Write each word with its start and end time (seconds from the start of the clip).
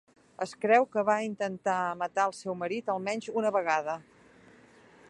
Es 0.45 0.53
creu 0.63 0.87
que 0.95 1.03
va 1.09 1.17
intentar 1.25 1.75
matar 2.01 2.27
el 2.31 2.35
seu 2.39 2.59
marit 2.63 2.91
almenys 2.95 3.31
una 3.45 3.53
vegada. 3.59 3.97